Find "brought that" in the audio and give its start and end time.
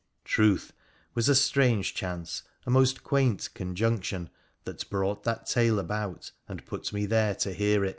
4.89-5.45